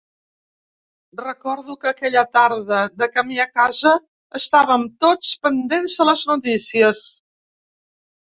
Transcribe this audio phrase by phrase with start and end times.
[1.23, 3.93] Recordo que, aquella tarda, de camí a casa,
[4.41, 7.05] estàvem tots pendents de les notícies.